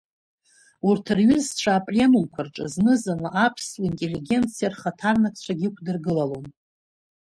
[0.87, 6.45] Урҭ рҩызцәа апленумқәа рҿы зны-зынла аԥсуа интеллигенциа рхаҭарнакцәақәакгьы ықәдыргылалон.